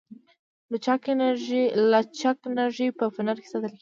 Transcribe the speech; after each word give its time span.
لچک 0.71 1.03
انرژي 2.49 2.87
په 2.99 3.05
فنر 3.15 3.37
کې 3.41 3.47
ساتل 3.51 3.61
کېږي. 3.61 3.69